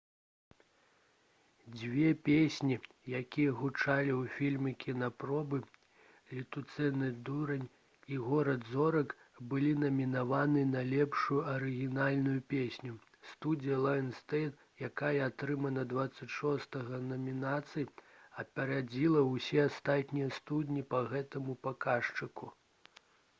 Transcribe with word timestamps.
дзве 1.73 2.11
песні 2.27 2.75
якія 3.17 3.49
гучалі 3.57 4.13
ў 4.13 4.23
фільме 4.35 4.71
«кінапробы» 4.83 5.59
«летуценны 6.37 7.09
дурань» 7.27 7.67
і 8.15 8.17
«горад 8.29 8.63
зорак» 8.71 9.13
былі 9.51 9.75
намінаваны 9.83 10.63
на 10.71 10.81
лепшую 10.95 11.37
арыгінальную 11.53 12.35
песню. 12.55 12.97
студыя 13.33 13.77
«лаенсгейт» 13.85 14.65
якая 14.89 15.13
атрымала 15.29 15.85
26 15.93 16.79
намінацый 17.13 17.89
апярэдзіла 18.45 19.25
ўсе 19.33 19.61
астатнія 19.69 20.33
студыі 20.41 20.87
па 20.95 21.07
гэтаму 21.13 21.59
паказчыку 21.69 22.55